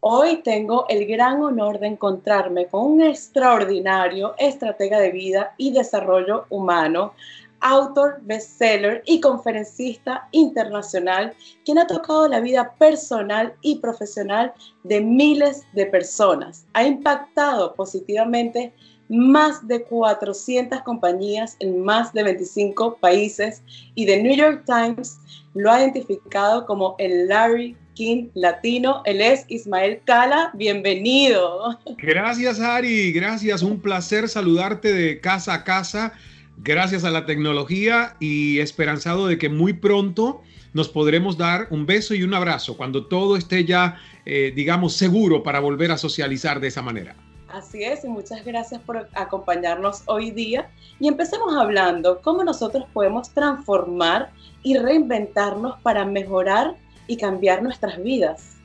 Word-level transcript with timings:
Hoy 0.00 0.42
tengo 0.44 0.86
el 0.88 1.06
gran 1.06 1.42
honor 1.42 1.80
de 1.80 1.88
encontrarme 1.88 2.68
con 2.68 2.82
un 2.82 3.02
extraordinario 3.02 4.34
estratega 4.38 5.00
de 5.00 5.10
vida 5.10 5.54
y 5.56 5.72
desarrollo 5.72 6.46
humano, 6.50 7.14
autor, 7.58 8.20
bestseller 8.22 9.02
y 9.06 9.20
conferencista 9.20 10.28
internacional, 10.30 11.34
quien 11.64 11.80
ha 11.80 11.88
tocado 11.88 12.28
la 12.28 12.38
vida 12.38 12.74
personal 12.78 13.56
y 13.60 13.80
profesional 13.80 14.54
de 14.84 15.00
miles 15.00 15.64
de 15.72 15.86
personas. 15.86 16.64
Ha 16.74 16.84
impactado 16.84 17.74
positivamente 17.74 18.72
más 19.08 19.66
de 19.66 19.82
400 19.82 20.80
compañías 20.82 21.56
en 21.58 21.82
más 21.82 22.12
de 22.12 22.22
25 22.22 22.98
países 22.98 23.64
y 23.96 24.06
The 24.06 24.22
New 24.22 24.36
York 24.36 24.62
Times 24.64 25.18
lo 25.54 25.72
ha 25.72 25.80
identificado 25.80 26.66
como 26.66 26.94
el 26.98 27.26
Larry 27.26 27.76
King 27.98 28.28
latino. 28.34 29.02
Él 29.06 29.20
es 29.20 29.44
Ismael 29.48 30.00
Cala. 30.04 30.52
Bienvenido. 30.54 31.80
Gracias, 31.98 32.60
Ari. 32.60 33.10
Gracias. 33.10 33.60
Un 33.64 33.80
placer 33.80 34.28
saludarte 34.28 34.92
de 34.92 35.20
casa 35.20 35.52
a 35.52 35.64
casa. 35.64 36.12
Gracias 36.58 37.02
a 37.02 37.10
la 37.10 37.26
tecnología 37.26 38.14
y 38.20 38.60
esperanzado 38.60 39.26
de 39.26 39.36
que 39.36 39.48
muy 39.48 39.72
pronto 39.72 40.42
nos 40.74 40.88
podremos 40.88 41.36
dar 41.36 41.66
un 41.70 41.86
beso 41.86 42.14
y 42.14 42.22
un 42.22 42.34
abrazo 42.34 42.76
cuando 42.76 43.06
todo 43.06 43.36
esté 43.36 43.64
ya, 43.64 43.98
eh, 44.24 44.52
digamos, 44.54 44.94
seguro 44.94 45.42
para 45.42 45.58
volver 45.58 45.90
a 45.90 45.98
socializar 45.98 46.60
de 46.60 46.68
esa 46.68 46.82
manera. 46.82 47.16
Así 47.48 47.82
es, 47.82 48.04
y 48.04 48.08
muchas 48.08 48.44
gracias 48.44 48.80
por 48.82 49.08
acompañarnos 49.14 50.02
hoy 50.06 50.30
día. 50.30 50.70
Y 51.00 51.08
empecemos 51.08 51.56
hablando 51.56 52.20
cómo 52.22 52.44
nosotros 52.44 52.84
podemos 52.92 53.30
transformar 53.30 54.30
y 54.62 54.76
reinventarnos 54.76 55.80
para 55.82 56.04
mejorar 56.04 56.76
y 57.08 57.16
cambiar 57.16 57.62
nuestras 57.62 58.00
vidas. 58.02 58.58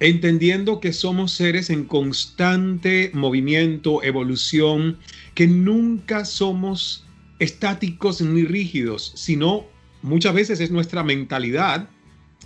Entendiendo 0.00 0.80
que 0.80 0.92
somos 0.92 1.32
seres 1.32 1.70
en 1.70 1.84
constante 1.84 3.12
movimiento, 3.14 4.02
evolución, 4.02 4.98
que 5.34 5.46
nunca 5.46 6.24
somos 6.24 7.06
estáticos 7.38 8.20
ni 8.20 8.42
rígidos, 8.44 9.12
sino 9.14 9.64
muchas 10.02 10.34
veces 10.34 10.58
es 10.58 10.72
nuestra 10.72 11.04
mentalidad 11.04 11.88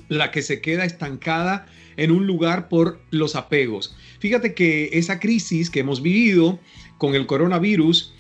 la 0.09 0.31
que 0.31 0.43
se 0.43 0.61
queda 0.61 0.85
estancada 0.85 1.67
en 1.97 2.11
un 2.11 2.27
lugar 2.27 2.69
por 2.69 3.01
los 3.11 3.37
apegos. 3.37 3.97
Fíjate 4.19 4.53
que 4.53 4.91
esa 4.93 5.19
crisis 5.19 5.70
que 5.70 5.81
hemos 5.81 6.03
vivido 6.03 6.59
con 6.98 7.15
el 7.15 7.27
coronavirus 7.27 8.13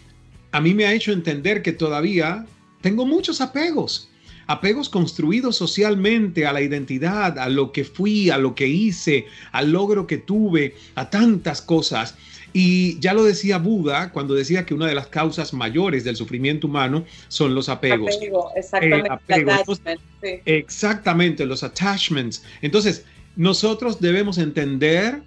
a 0.52 0.60
mí 0.62 0.72
me 0.72 0.86
ha 0.86 0.94
hecho 0.94 1.12
entender 1.12 1.60
que 1.60 1.72
todavía 1.72 2.46
tengo 2.80 3.04
muchos 3.04 3.42
apegos 3.42 4.08
apegos 4.46 4.88
construidos 4.88 5.56
socialmente 5.56 6.46
a 6.46 6.52
la 6.52 6.62
identidad, 6.62 7.38
a 7.38 7.48
lo 7.48 7.72
que 7.72 7.84
fui, 7.84 8.30
a 8.30 8.38
lo 8.38 8.54
que 8.54 8.68
hice, 8.68 9.26
al 9.52 9.72
logro 9.72 10.06
que 10.06 10.18
tuve, 10.18 10.74
a 10.94 11.10
tantas 11.10 11.62
cosas. 11.62 12.16
Y 12.52 12.98
ya 13.00 13.12
lo 13.12 13.24
decía 13.24 13.58
Buda 13.58 14.12
cuando 14.12 14.34
decía 14.34 14.64
que 14.64 14.72
una 14.72 14.86
de 14.86 14.94
las 14.94 15.08
causas 15.08 15.52
mayores 15.52 16.04
del 16.04 16.16
sufrimiento 16.16 16.68
humano 16.68 17.04
son 17.28 17.54
los 17.54 17.68
apegos. 17.68 18.18
exactamente. 18.56 20.00
Eh, 20.22 20.40
exactamente, 20.44 21.44
los 21.44 21.62
attachments. 21.62 22.42
Entonces, 22.62 23.04
nosotros 23.36 24.00
debemos 24.00 24.38
entender 24.38 25.22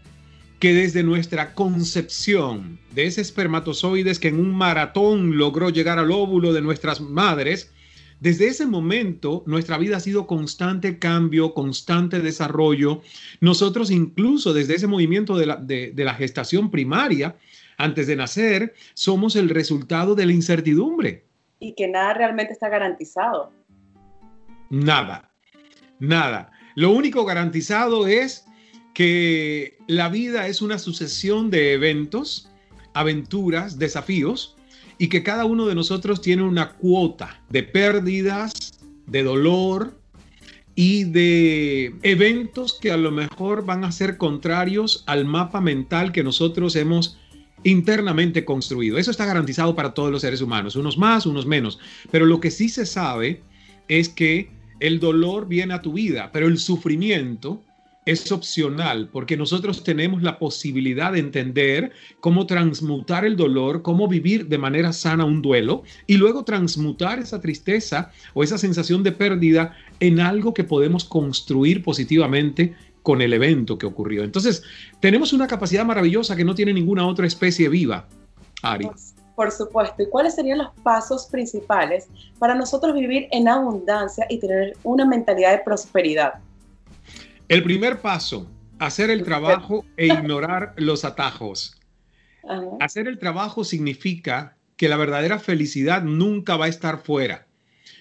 que 0.59 0.73
desde 0.73 1.03
nuestra 1.03 1.53
concepción 1.53 2.79
de 2.93 3.05
ese 3.05 3.21
espermatozoides 3.21 4.19
que 4.19 4.29
en 4.29 4.39
un 4.39 4.53
maratón 4.53 5.37
logró 5.37 5.69
llegar 5.69 5.99
al 5.99 6.11
óvulo 6.11 6.51
de 6.51 6.61
nuestras 6.61 6.99
madres, 6.99 7.71
desde 8.19 8.47
ese 8.47 8.65
momento, 8.65 9.43
nuestra 9.45 9.77
vida 9.77 9.97
ha 9.97 10.01
sido 10.01 10.27
constante 10.27 10.99
cambio, 10.99 11.53
constante 11.53 12.19
desarrollo. 12.19 13.01
Nosotros 13.39 13.91
incluso 13.91 14.53
desde 14.53 14.75
ese 14.75 14.87
movimiento 14.87 15.37
de 15.37 16.03
la, 16.03 16.13
gestación 16.15 16.69
primaria, 16.69 17.37
antes 17.77 18.07
de 18.07 18.17
nacer, 18.17 18.73
somos 18.93 19.37
el 19.37 19.47
resultado 19.49 20.15
de 20.15 20.25
la 20.25 20.33
incertidumbre. 20.33 21.23
Y 21.61 21.73
que 21.75 21.87
nada 21.87 22.13
realmente 22.13 22.51
está 22.51 22.67
garantizado. 22.67 23.53
Nada, 24.69 25.31
nada. 25.99 26.51
Lo 26.75 26.91
único 26.91 27.23
garantizado 27.23 28.05
es 28.05 28.45
que 28.93 29.77
la 29.87 30.09
vida 30.09 30.47
es 30.47 30.61
una 30.61 30.77
sucesión 30.77 31.49
de 31.49 31.73
eventos, 31.73 32.51
aventuras, 32.93 33.79
desafíos, 33.79 34.57
y 34.97 35.07
que 35.07 35.23
cada 35.23 35.45
uno 35.45 35.65
de 35.65 35.75
nosotros 35.75 36.21
tiene 36.21 36.43
una 36.43 36.73
cuota 36.73 37.41
de 37.49 37.63
pérdidas, 37.63 38.79
de 39.07 39.23
dolor 39.23 39.99
y 40.75 41.05
de 41.05 41.95
eventos 42.03 42.77
que 42.79 42.91
a 42.91 42.97
lo 42.97 43.11
mejor 43.11 43.65
van 43.65 43.83
a 43.83 43.91
ser 43.91 44.17
contrarios 44.17 45.03
al 45.07 45.25
mapa 45.25 45.61
mental 45.61 46.11
que 46.11 46.23
nosotros 46.23 46.75
hemos 46.75 47.17
internamente 47.63 48.45
construido. 48.45 48.97
Eso 48.97 49.11
está 49.11 49.25
garantizado 49.25 49.75
para 49.75 49.93
todos 49.93 50.11
los 50.11 50.21
seres 50.21 50.41
humanos, 50.41 50.75
unos 50.75 50.97
más, 50.97 51.25
unos 51.25 51.45
menos. 51.45 51.79
Pero 52.11 52.25
lo 52.25 52.39
que 52.39 52.51
sí 52.51 52.69
se 52.69 52.85
sabe 52.85 53.41
es 53.87 54.09
que 54.09 54.51
el 54.79 54.99
dolor 54.99 55.47
viene 55.47 55.73
a 55.73 55.81
tu 55.81 55.93
vida, 55.93 56.31
pero 56.31 56.47
el 56.47 56.57
sufrimiento 56.57 57.63
es 58.09 58.31
opcional 58.31 59.09
porque 59.11 59.37
nosotros 59.37 59.83
tenemos 59.83 60.23
la 60.23 60.39
posibilidad 60.39 61.13
de 61.13 61.19
entender 61.19 61.91
cómo 62.19 62.45
transmutar 62.45 63.25
el 63.25 63.35
dolor, 63.35 63.81
cómo 63.81 64.07
vivir 64.07 64.47
de 64.47 64.57
manera 64.57 64.93
sana 64.93 65.25
un 65.25 65.41
duelo 65.41 65.83
y 66.07 66.17
luego 66.17 66.43
transmutar 66.43 67.19
esa 67.19 67.41
tristeza 67.41 68.11
o 68.33 68.43
esa 68.43 68.57
sensación 68.57 69.03
de 69.03 69.11
pérdida 69.11 69.75
en 69.99 70.19
algo 70.19 70.53
que 70.53 70.63
podemos 70.63 71.05
construir 71.05 71.83
positivamente 71.83 72.75
con 73.03 73.21
el 73.21 73.33
evento 73.33 73.77
que 73.77 73.85
ocurrió. 73.85 74.23
Entonces, 74.23 74.63
tenemos 74.99 75.33
una 75.33 75.47
capacidad 75.47 75.85
maravillosa 75.85 76.35
que 76.35 76.45
no 76.45 76.55
tiene 76.55 76.73
ninguna 76.73 77.07
otra 77.07 77.27
especie 77.27 77.69
viva. 77.69 78.07
Ari. 78.61 78.89
Por 79.35 79.51
supuesto. 79.51 80.03
¿Y 80.03 80.09
cuáles 80.09 80.35
serían 80.35 80.57
los 80.57 80.73
pasos 80.83 81.27
principales 81.27 82.09
para 82.39 82.55
nosotros 82.55 82.93
vivir 82.93 83.27
en 83.31 83.47
abundancia 83.47 84.25
y 84.29 84.37
tener 84.37 84.75
una 84.83 85.05
mentalidad 85.05 85.51
de 85.51 85.59
prosperidad? 85.59 86.33
El 87.49 87.63
primer 87.63 87.99
paso, 87.99 88.47
hacer 88.77 89.09
el 89.09 89.23
trabajo 89.23 89.83
e 89.97 90.05
ignorar 90.05 90.75
los 90.77 91.03
atajos. 91.03 91.75
Hacer 92.79 93.07
el 93.07 93.17
trabajo 93.17 93.63
significa 93.63 94.55
que 94.77 94.87
la 94.87 94.97
verdadera 94.97 95.39
felicidad 95.39 96.03
nunca 96.03 96.57
va 96.57 96.65
a 96.65 96.69
estar 96.69 97.01
fuera. 97.01 97.47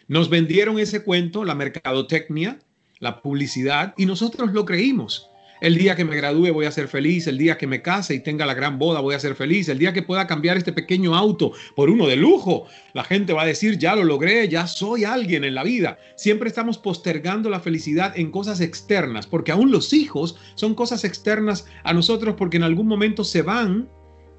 Nos 0.06 0.28
vendieron 0.28 0.78
ese 0.78 1.03
cuento, 1.03 1.47
la 1.47 1.54
mercadotecnia, 1.54 2.58
la 2.98 3.22
publicidad, 3.22 3.94
y 3.97 4.04
nosotros 4.04 4.53
lo 4.53 4.66
creímos. 4.66 5.31
El 5.60 5.76
día 5.76 5.96
que 5.96 6.04
me 6.04 6.16
gradúe 6.16 6.52
voy 6.52 6.66
a 6.66 6.70
ser 6.70 6.86
feliz, 6.88 7.26
el 7.26 7.36
día 7.36 7.58
que 7.58 7.66
me 7.66 7.82
case 7.82 8.14
y 8.14 8.20
tenga 8.20 8.46
la 8.46 8.54
gran 8.54 8.78
boda 8.78 9.00
voy 9.00 9.14
a 9.14 9.20
ser 9.20 9.34
feliz, 9.34 9.69
el 9.69 9.78
día 9.78 9.92
que 9.92 10.02
pueda 10.02 10.26
cambiar 10.26 10.56
este 10.56 10.72
pequeño 10.72 11.16
auto 11.16 11.52
por 11.74 11.91
uno 11.91 12.06
de 12.06 12.16
lujo, 12.16 12.66
la 12.92 13.02
gente 13.02 13.32
va 13.32 13.42
a 13.42 13.46
decir, 13.46 13.78
ya 13.78 13.96
lo 13.96 14.04
logré, 14.04 14.48
ya 14.48 14.66
soy 14.66 15.04
alguien 15.04 15.44
en 15.44 15.54
la 15.54 15.64
vida. 15.64 15.98
Siempre 16.16 16.48
estamos 16.48 16.78
postergando 16.78 17.50
la 17.50 17.60
felicidad 17.60 18.16
en 18.16 18.30
cosas 18.30 18.60
externas, 18.60 19.26
porque 19.26 19.52
aún 19.52 19.72
los 19.72 19.92
hijos 19.92 20.36
son 20.54 20.74
cosas 20.74 21.04
externas 21.04 21.66
a 21.82 21.92
nosotros 21.92 22.36
porque 22.38 22.56
en 22.56 22.62
algún 22.62 22.86
momento 22.86 23.25
se 23.25 23.42
van 23.42 23.88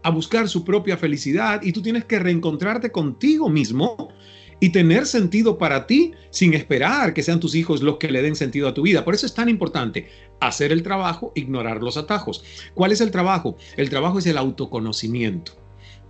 a 0.04 0.10
buscar 0.10 0.48
su 0.48 0.64
propia 0.64 0.96
felicidad 0.96 1.62
y 1.62 1.74
tú 1.74 1.82
tienes 1.82 2.06
que 2.06 2.20
reencontrarte 2.20 2.92
contigo 2.92 3.50
mismo 3.50 4.14
y 4.60 4.70
tener 4.70 5.06
sentido 5.06 5.58
para 5.58 5.88
ti 5.88 6.14
sin 6.32 6.54
esperar 6.54 7.14
que 7.14 7.24
sean 7.24 7.40
tus 7.40 7.56
hijos 7.56 7.82
los 7.82 7.98
que 7.98 8.12
le 8.12 8.22
den 8.22 8.36
sentido 8.36 8.68
a 8.68 8.74
tu 8.74 8.82
vida. 8.82 9.06
Por 9.06 9.14
eso 9.14 9.26
es 9.26 9.34
tan 9.34 9.50
importante 9.50 10.10
hacer 10.40 10.72
el 10.72 10.84
trabajo, 10.84 11.32
ignorar 11.36 11.82
los 11.82 11.98
atajos. 11.98 12.44
¿Cuál 12.74 12.92
es 12.92 13.02
el 13.02 13.12
trabajo? 13.12 13.58
El 13.78 13.90
trabajo 13.90 14.20
es 14.20 14.26
el 14.26 14.38
autoconocimiento. 14.38 15.54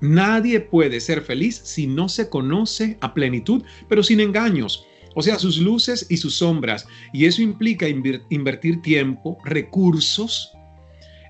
Nadie 0.01 0.61
puede 0.61 1.01
ser 1.01 1.21
feliz 1.21 1.59
si 1.63 1.85
no 1.85 2.09
se 2.09 2.29
conoce 2.29 2.97
a 3.01 3.13
plenitud, 3.13 3.63
pero 3.87 4.01
sin 4.01 4.19
engaños. 4.19 4.85
O 5.15 5.21
sea, 5.21 5.37
sus 5.37 5.57
luces 5.57 6.05
y 6.09 6.17
sus 6.17 6.35
sombras. 6.35 6.87
Y 7.11 7.25
eso 7.25 7.41
implica 7.41 7.87
invertir 7.87 8.81
tiempo, 8.81 9.37
recursos, 9.43 10.53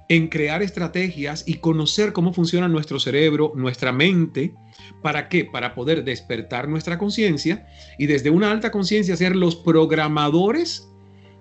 en 0.09 0.27
crear 0.27 0.63
estrategias 0.63 1.43
y 1.47 1.55
conocer 1.55 2.13
cómo 2.13 2.33
funciona 2.33 2.67
nuestro 2.67 2.99
cerebro, 2.99 3.53
nuestra 3.55 3.91
mente. 3.91 4.55
¿Para 5.03 5.29
qué? 5.29 5.45
Para 5.45 5.75
poder 5.75 6.03
despertar 6.03 6.67
nuestra 6.67 6.97
conciencia 6.97 7.67
y 7.97 8.07
desde 8.07 8.31
una 8.31 8.51
alta 8.51 8.71
conciencia 8.71 9.15
ser 9.15 9.35
los 9.35 9.55
programadores 9.55 10.89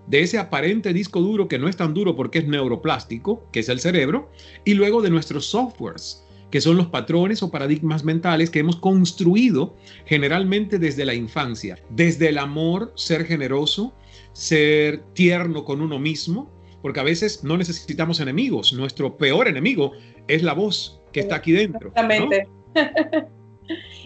de 0.07 0.21
ese 0.21 0.39
aparente 0.39 0.93
disco 0.93 1.21
duro 1.21 1.49
que 1.49 1.59
no 1.59 1.69
es 1.69 1.77
tan 1.77 1.95
duro 1.95 2.15
porque 2.15 2.41
es 2.41 2.47
neuroplástico, 2.47 3.49
que 3.53 3.61
es 3.61 3.69
el 3.71 3.81
cerebro, 3.81 4.31
y 4.65 4.75
luego 4.75 5.03
de 5.03 5.11
nuestros 5.11 5.47
softwares, 5.47 6.25
que 6.51 6.61
son 6.61 6.77
los 6.77 6.87
patrones 6.89 7.43
o 7.43 7.51
paradigmas 7.51 8.05
mentales 8.05 8.51
que 8.51 8.59
hemos 8.59 8.77
construido 8.77 9.77
generalmente 10.05 10.79
desde 10.79 11.07
la 11.07 11.15
infancia, 11.15 11.79
desde 11.91 12.29
el 12.29 12.39
amor, 12.39 12.93
ser 12.97 13.25
generoso, 13.25 13.95
ser 14.33 15.03
tierno 15.15 15.65
con 15.65 15.83
uno 15.83 15.99
mismo, 15.99 16.58
porque 16.83 17.01
a 17.01 17.03
veces 17.03 17.45
no 17.45 17.57
necesitamos 17.57 18.21
enemigos. 18.21 18.73
Nuestro 18.73 19.17
peor 19.17 19.49
enemigo 19.49 19.93
es 20.29 20.43
la 20.43 20.55
voz 20.55 21.01
que 21.13 21.21
está 21.21 21.37
aquí 21.37 21.53
dentro. 21.53 21.89
Exactamente. 21.89 22.49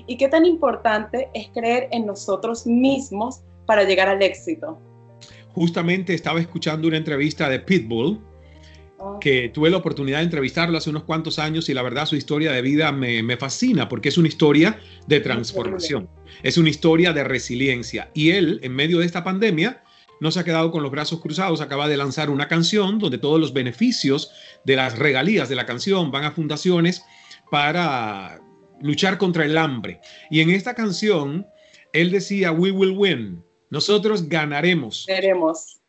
¿Y 0.07 0.17
qué 0.17 0.29
tan 0.29 0.45
importante 0.45 1.29
es 1.35 1.49
creer 1.55 1.89
en 1.93 2.07
nosotros 2.07 2.67
mismos 2.67 3.43
para 3.67 3.85
llegar 3.85 4.09
al 4.09 4.23
éxito? 4.23 4.79
Justamente 5.55 6.15
estaba 6.15 6.41
escuchando 6.41 6.89
una 6.89 6.97
entrevista 6.97 7.49
de 7.49 7.61
Pitbull 7.61 8.21
ah. 8.99 9.19
que 9.21 9.51
tuve 9.51 9.71
la 9.71 9.77
oportunidad 9.77 10.19
de 10.19 10.25
entrevistarlo 10.25 10.79
hace 10.79 10.91
unos 10.91 11.05
cuantos 11.05 11.39
años 11.39 11.69
y 11.69 11.75
la 11.75 11.83
verdad 11.83 12.07
su 12.07 12.17
historia 12.17 12.53
de 12.53 12.63
vida 12.63 12.91
me, 12.91 13.23
me 13.23 13.37
fascina 13.37 13.89
porque 13.89 14.09
es 14.09 14.19
una 14.19 14.29
historia 14.29 14.81
de 15.07 15.21
transformación, 15.21 16.09
es 16.43 16.59
una 16.59 16.71
historia 16.71 17.13
de 17.13 17.23
resiliencia. 17.23 18.11
Y 18.15 18.31
él, 18.31 18.61
en 18.63 18.75
medio 18.75 18.99
de 18.99 19.07
esta 19.07 19.23
pandemia, 19.23 19.83
no 20.23 20.31
se 20.31 20.39
ha 20.39 20.45
quedado 20.45 20.71
con 20.71 20.85
los 20.85 20.93
brazos 20.93 21.21
cruzados, 21.21 21.61
acaba 21.61 21.89
de 21.89 21.97
lanzar 21.97 22.31
una 22.31 22.47
canción 22.47 23.01
donde 23.01 23.19
todos 23.19 23.41
los 23.41 23.53
beneficios 23.53 24.31
de 24.65 24.77
las 24.77 24.97
regalías 24.97 25.49
de 25.49 25.57
la 25.57 25.67
canción 25.67 26.13
van 26.13 26.23
a 26.23 26.31
fundaciones 26.31 27.05
para 27.51 28.41
luchar 28.81 29.19
contra 29.19 29.45
el 29.45 29.59
hambre. 29.59 30.01
Y 30.31 30.41
en 30.41 30.51
esta 30.51 30.77
canción, 30.77 31.45
él 31.93 32.13
decía, 32.13 32.53
we 32.53 32.71
will 32.71 32.93
win, 32.97 33.45
nosotros 33.69 34.29
ganaremos. 34.29 35.07
Ganaremos. 35.09 35.81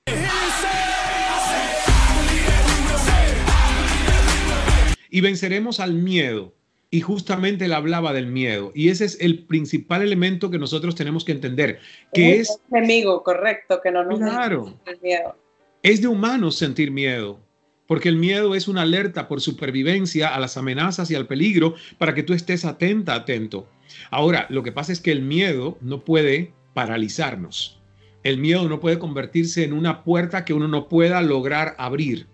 Y 5.11 5.21
venceremos 5.21 5.79
al 5.79 5.93
miedo. 5.93 6.55
Y 6.93 7.01
justamente 7.01 7.65
él 7.65 7.73
hablaba 7.73 8.13
del 8.13 8.27
miedo. 8.27 8.71
Y 8.75 8.89
ese 8.89 9.05
es 9.05 9.17
el 9.19 9.45
principal 9.45 10.03
elemento 10.03 10.51
que 10.51 10.59
nosotros 10.59 10.93
tenemos 10.93 11.25
que 11.25 11.31
entender, 11.31 11.79
que 12.13 12.39
es... 12.39 12.59
enemigo, 12.71 13.23
correcto, 13.23 13.81
que 13.81 13.89
no 13.89 14.03
nos 14.03 14.19
claro, 14.19 14.77
el 14.85 15.01
miedo. 15.01 15.35
Es 15.81 16.03
de 16.03 16.07
humanos 16.07 16.55
sentir 16.55 16.91
miedo, 16.91 17.39
porque 17.87 18.09
el 18.09 18.17
miedo 18.17 18.53
es 18.53 18.67
una 18.67 18.83
alerta 18.83 19.27
por 19.27 19.41
supervivencia 19.41 20.35
a 20.35 20.39
las 20.39 20.55
amenazas 20.55 21.09
y 21.09 21.15
al 21.15 21.25
peligro 21.25 21.73
para 21.97 22.13
que 22.13 22.21
tú 22.21 22.35
estés 22.35 22.63
atenta, 22.63 23.15
atento. 23.15 23.67
Ahora, 24.11 24.45
lo 24.51 24.61
que 24.61 24.71
pasa 24.71 24.91
es 24.91 25.01
que 25.01 25.11
el 25.11 25.23
miedo 25.23 25.79
no 25.81 26.05
puede 26.05 26.53
paralizarnos. 26.75 27.81
El 28.21 28.37
miedo 28.37 28.69
no 28.69 28.79
puede 28.79 28.99
convertirse 28.99 29.63
en 29.63 29.73
una 29.73 30.03
puerta 30.03 30.45
que 30.45 30.53
uno 30.53 30.67
no 30.67 30.89
pueda 30.89 31.23
lograr 31.23 31.73
abrir. 31.79 32.27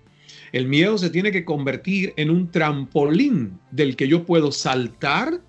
El 0.52 0.68
miedo 0.68 0.98
se 0.98 1.10
tiene 1.10 1.32
que 1.32 1.46
convertir 1.46 2.14
en 2.18 2.30
un 2.30 2.50
trampolín 2.50 3.60
del 3.72 3.96
que 3.96 4.08
yo 4.08 4.26
puedo 4.26 4.52
saltar, 4.52 5.42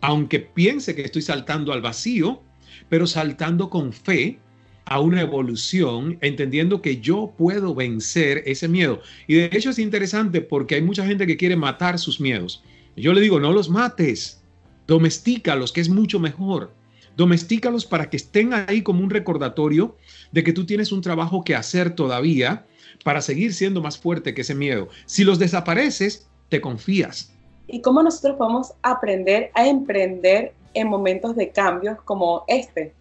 aunque 0.00 0.40
piense 0.40 0.94
que 0.94 1.02
estoy 1.02 1.22
saltando 1.22 1.72
al 1.72 1.80
vacío, 1.80 2.42
pero 2.88 3.06
saltando 3.06 3.70
con 3.70 3.92
fe 3.92 4.38
a 4.84 5.00
una 5.00 5.20
evolución, 5.20 6.18
entendiendo 6.22 6.80
que 6.80 7.00
yo 7.00 7.34
puedo 7.36 7.74
vencer 7.74 8.42
ese 8.46 8.68
miedo. 8.68 9.02
Y 9.26 9.34
de 9.34 9.50
hecho 9.52 9.70
es 9.70 9.78
interesante 9.78 10.40
porque 10.40 10.76
hay 10.76 10.82
mucha 10.82 11.06
gente 11.06 11.26
que 11.26 11.36
quiere 11.36 11.56
matar 11.56 11.98
sus 11.98 12.20
miedos. 12.20 12.62
Yo 12.96 13.12
le 13.12 13.20
digo, 13.20 13.38
no 13.38 13.52
los 13.52 13.68
mates, 13.68 14.42
domestícalos, 14.86 15.72
que 15.72 15.82
es 15.82 15.88
mucho 15.88 16.18
mejor. 16.18 16.74
Domestícalos 17.18 17.84
para 17.84 18.08
que 18.10 18.16
estén 18.16 18.54
ahí 18.54 18.82
como 18.82 19.02
un 19.02 19.10
recordatorio 19.10 19.96
de 20.30 20.44
que 20.44 20.52
tú 20.52 20.64
tienes 20.64 20.92
un 20.92 21.00
trabajo 21.00 21.42
que 21.42 21.56
hacer 21.56 21.96
todavía 21.96 22.64
para 23.02 23.22
seguir 23.22 23.52
siendo 23.54 23.82
más 23.82 23.98
fuerte 23.98 24.34
que 24.34 24.42
ese 24.42 24.54
miedo. 24.54 24.88
Si 25.04 25.24
los 25.24 25.40
desapareces, 25.40 26.28
te 26.48 26.60
confías. 26.60 27.34
¿Y 27.66 27.80
cómo 27.80 28.04
nosotros 28.04 28.36
podemos 28.36 28.72
aprender 28.84 29.50
a 29.54 29.66
emprender 29.66 30.54
en 30.74 30.86
momentos 30.86 31.34
de 31.34 31.50
cambios 31.50 31.98
como 32.04 32.44
este? 32.46 32.94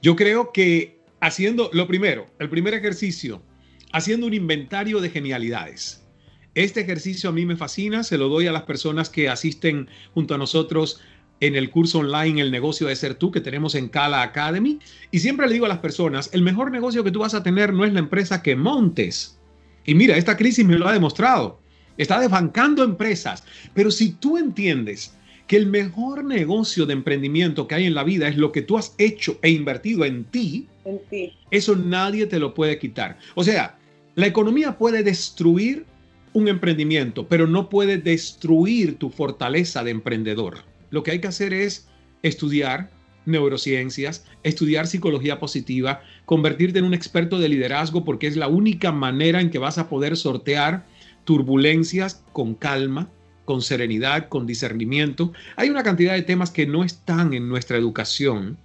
Yo 0.00 0.16
creo 0.16 0.50
que 0.50 0.98
haciendo 1.20 1.68
lo 1.74 1.86
primero, 1.86 2.28
el 2.38 2.48
primer 2.48 2.72
ejercicio, 2.72 3.42
haciendo 3.92 4.26
un 4.26 4.32
inventario 4.32 5.02
de 5.02 5.10
genialidades. 5.10 6.02
Este 6.54 6.80
ejercicio 6.80 7.28
a 7.28 7.32
mí 7.34 7.44
me 7.44 7.56
fascina, 7.56 8.04
se 8.04 8.16
lo 8.16 8.30
doy 8.30 8.46
a 8.46 8.52
las 8.52 8.62
personas 8.62 9.10
que 9.10 9.28
asisten 9.28 9.90
junto 10.14 10.34
a 10.34 10.38
nosotros 10.38 11.02
en 11.40 11.56
el 11.56 11.70
curso 11.70 11.98
online 11.98 12.42
El 12.42 12.50
negocio 12.50 12.86
de 12.86 12.96
ser 12.96 13.14
tú 13.14 13.30
que 13.30 13.40
tenemos 13.40 13.74
en 13.74 13.88
Cala 13.88 14.22
Academy. 14.22 14.78
Y 15.10 15.18
siempre 15.18 15.46
le 15.46 15.54
digo 15.54 15.66
a 15.66 15.70
las 15.70 15.78
personas, 15.78 16.30
el 16.32 16.42
mejor 16.42 16.70
negocio 16.70 17.02
que 17.02 17.10
tú 17.10 17.20
vas 17.20 17.34
a 17.34 17.42
tener 17.42 17.72
no 17.72 17.84
es 17.84 17.92
la 17.92 17.98
empresa 17.98 18.42
que 18.42 18.56
montes. 18.56 19.38
Y 19.84 19.94
mira, 19.94 20.16
esta 20.16 20.36
crisis 20.36 20.64
me 20.64 20.78
lo 20.78 20.86
ha 20.86 20.92
demostrado. 20.92 21.58
Está 21.96 22.20
desbancando 22.20 22.84
empresas. 22.84 23.44
Pero 23.74 23.90
si 23.90 24.12
tú 24.12 24.38
entiendes 24.38 25.14
que 25.46 25.56
el 25.56 25.66
mejor 25.66 26.24
negocio 26.24 26.86
de 26.86 26.92
emprendimiento 26.92 27.66
que 27.66 27.74
hay 27.74 27.86
en 27.86 27.94
la 27.94 28.04
vida 28.04 28.28
es 28.28 28.36
lo 28.36 28.52
que 28.52 28.62
tú 28.62 28.78
has 28.78 28.94
hecho 28.98 29.38
e 29.42 29.50
invertido 29.50 30.04
en 30.04 30.24
ti, 30.24 30.68
en 30.84 31.00
ti. 31.10 31.32
eso 31.50 31.74
nadie 31.74 32.26
te 32.26 32.38
lo 32.38 32.54
puede 32.54 32.78
quitar. 32.78 33.18
O 33.34 33.42
sea, 33.42 33.76
la 34.14 34.26
economía 34.26 34.78
puede 34.78 35.02
destruir 35.02 35.86
un 36.32 36.46
emprendimiento, 36.46 37.26
pero 37.26 37.48
no 37.48 37.68
puede 37.68 37.98
destruir 37.98 38.96
tu 38.96 39.10
fortaleza 39.10 39.82
de 39.82 39.90
emprendedor 39.90 40.70
lo 40.90 41.02
que 41.02 41.12
hay 41.12 41.20
que 41.20 41.28
hacer 41.28 41.52
es 41.54 41.88
estudiar 42.22 42.90
neurociencias, 43.26 44.24
estudiar 44.42 44.86
psicología 44.86 45.38
positiva, 45.38 46.02
convertirte 46.26 46.78
en 46.78 46.84
un 46.84 46.94
experto 46.94 47.38
de 47.38 47.48
liderazgo 47.48 48.04
porque 48.04 48.26
es 48.26 48.36
la 48.36 48.48
única 48.48 48.92
manera 48.92 49.40
en 49.40 49.50
que 49.50 49.58
vas 49.58 49.78
a 49.78 49.88
poder 49.88 50.16
sortear 50.16 50.86
turbulencias 51.24 52.24
con 52.32 52.54
calma, 52.54 53.10
con 53.44 53.62
serenidad, 53.62 54.28
con 54.28 54.46
discernimiento. 54.46 55.32
Hay 55.56 55.70
una 55.70 55.82
cantidad 55.82 56.14
de 56.14 56.22
temas 56.22 56.50
que 56.50 56.66
no 56.66 56.84
están 56.84 57.34
en 57.34 57.48
nuestra 57.48 57.76
educación 57.76 58.58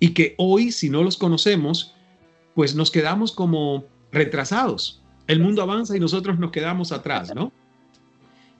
y 0.00 0.10
que 0.10 0.34
hoy, 0.38 0.72
si 0.72 0.90
no 0.90 1.02
los 1.02 1.16
conocemos, 1.16 1.94
pues 2.54 2.74
nos 2.74 2.90
quedamos 2.90 3.32
como 3.32 3.86
retrasados. 4.12 5.02
El 5.26 5.40
mundo 5.40 5.62
avanza 5.62 5.96
y 5.96 6.00
nosotros 6.00 6.38
nos 6.38 6.50
quedamos 6.50 6.92
atrás, 6.92 7.34
¿no? 7.34 7.52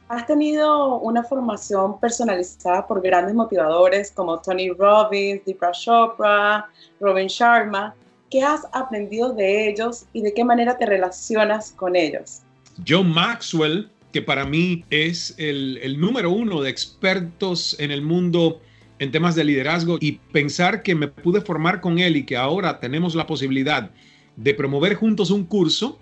Has 0.09 0.27
tenido 0.27 0.99
una 0.99 1.23
formación 1.23 1.99
personalizada 1.99 2.87
por 2.87 3.01
grandes 3.01 3.35
motivadores 3.35 4.11
como 4.11 4.39
Tony 4.39 4.71
Robbins, 4.71 5.45
Deepak 5.47 5.73
Chopra, 5.73 6.69
Robin 7.01 7.27
Sharma. 7.27 7.95
¿Qué 8.31 8.43
has 8.43 8.67
aprendido 8.73 9.33
de 9.33 9.69
ellos 9.69 10.05
y 10.13 10.21
de 10.21 10.35
qué 10.35 10.45
manera 10.45 10.77
te 10.77 10.85
relacionas 10.85 11.73
con 11.73 11.97
ellos? 11.97 12.43
John 12.87 13.13
Maxwell, 13.13 13.89
que 14.13 14.21
para 14.21 14.45
mí 14.45 14.85
es 14.91 15.35
el, 15.39 15.79
el 15.83 15.99
número 15.99 16.31
uno 16.31 16.61
de 16.61 16.69
expertos 16.69 17.75
en 17.79 17.91
el 17.91 18.03
mundo 18.03 18.61
en 18.99 19.11
temas 19.11 19.35
de 19.35 19.45
liderazgo 19.45 19.99
y 20.01 20.13
pensar 20.33 20.83
que 20.83 20.95
me 20.95 21.09
pude 21.09 21.41
formar 21.41 21.81
con 21.81 21.99
él 21.99 22.17
y 22.17 22.25
que 22.25 22.37
ahora 22.37 22.79
tenemos 22.79 23.15
la 23.15 23.27
posibilidad 23.27 23.91
de 24.37 24.55
promover 24.55 24.95
juntos 24.95 25.31
un 25.31 25.45
curso 25.45 25.99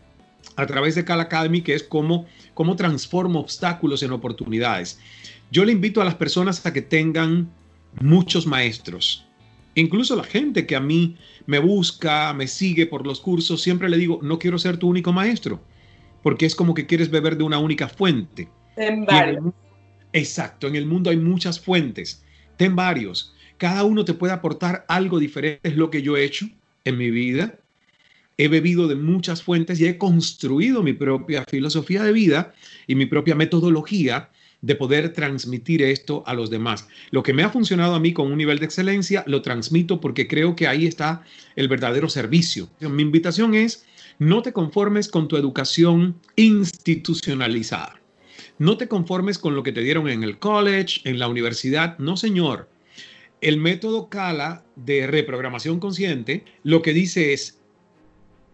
a 0.56 0.66
través 0.66 0.94
de 0.94 1.04
Cal 1.04 1.20
Academy, 1.20 1.62
que 1.62 1.74
es 1.74 1.82
cómo, 1.82 2.26
cómo 2.54 2.76
transformo 2.76 3.40
obstáculos 3.40 4.02
en 4.02 4.12
oportunidades. 4.12 4.98
Yo 5.50 5.64
le 5.64 5.72
invito 5.72 6.00
a 6.00 6.04
las 6.04 6.14
personas 6.14 6.64
a 6.64 6.72
que 6.72 6.82
tengan 6.82 7.50
muchos 8.00 8.46
maestros. 8.46 9.26
Incluso 9.74 10.16
la 10.16 10.24
gente 10.24 10.66
que 10.66 10.76
a 10.76 10.80
mí 10.80 11.16
me 11.46 11.58
busca, 11.58 12.32
me 12.34 12.46
sigue 12.46 12.86
por 12.86 13.06
los 13.06 13.20
cursos, 13.20 13.62
siempre 13.62 13.88
le 13.88 13.96
digo, 13.96 14.20
no 14.22 14.38
quiero 14.38 14.58
ser 14.58 14.76
tu 14.76 14.88
único 14.88 15.12
maestro, 15.12 15.60
porque 16.22 16.46
es 16.46 16.54
como 16.54 16.74
que 16.74 16.86
quieres 16.86 17.10
beber 17.10 17.36
de 17.36 17.44
una 17.44 17.58
única 17.58 17.88
fuente. 17.88 18.48
Ten 18.76 19.04
varios. 19.04 19.44
exacto, 20.12 20.66
en 20.66 20.76
el 20.76 20.86
mundo 20.86 21.10
hay 21.10 21.16
muchas 21.16 21.58
fuentes. 21.58 22.22
Ten 22.56 22.76
varios. 22.76 23.34
Cada 23.56 23.84
uno 23.84 24.04
te 24.04 24.14
puede 24.14 24.32
aportar 24.32 24.84
algo 24.88 25.18
diferente, 25.18 25.60
es 25.68 25.76
lo 25.76 25.90
que 25.90 26.02
yo 26.02 26.16
he 26.16 26.24
hecho 26.24 26.46
en 26.84 26.98
mi 26.98 27.10
vida 27.10 27.58
he 28.42 28.48
bebido 28.48 28.88
de 28.88 28.96
muchas 28.96 29.40
fuentes 29.40 29.78
y 29.78 29.86
he 29.86 29.98
construido 29.98 30.82
mi 30.82 30.92
propia 30.94 31.44
filosofía 31.48 32.02
de 32.02 32.12
vida 32.12 32.52
y 32.88 32.96
mi 32.96 33.06
propia 33.06 33.36
metodología 33.36 34.30
de 34.62 34.74
poder 34.74 35.12
transmitir 35.12 35.80
esto 35.80 36.24
a 36.26 36.34
los 36.34 36.50
demás. 36.50 36.88
Lo 37.12 37.22
que 37.22 37.32
me 37.34 37.44
ha 37.44 37.50
funcionado 37.50 37.94
a 37.94 38.00
mí 38.00 38.12
con 38.12 38.32
un 38.32 38.38
nivel 38.38 38.58
de 38.58 38.64
excelencia, 38.64 39.22
lo 39.28 39.42
transmito 39.42 40.00
porque 40.00 40.26
creo 40.26 40.56
que 40.56 40.66
ahí 40.66 40.86
está 40.86 41.22
el 41.54 41.68
verdadero 41.68 42.08
servicio. 42.08 42.68
Mi 42.80 43.02
invitación 43.02 43.54
es, 43.54 43.86
no 44.18 44.42
te 44.42 44.52
conformes 44.52 45.06
con 45.06 45.28
tu 45.28 45.36
educación 45.36 46.16
institucionalizada. 46.34 48.00
No 48.58 48.76
te 48.76 48.88
conformes 48.88 49.38
con 49.38 49.54
lo 49.54 49.62
que 49.62 49.72
te 49.72 49.82
dieron 49.82 50.08
en 50.08 50.24
el 50.24 50.40
college, 50.40 51.00
en 51.04 51.20
la 51.20 51.28
universidad. 51.28 51.96
No, 51.98 52.16
señor. 52.16 52.68
El 53.40 53.56
método 53.56 54.08
Cala 54.08 54.64
de 54.74 55.06
reprogramación 55.06 55.78
consciente 55.78 56.44
lo 56.64 56.82
que 56.82 56.92
dice 56.92 57.32
es, 57.32 57.61